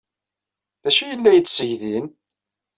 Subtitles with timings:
[0.83, 2.05] D acu ay yella yetteg din?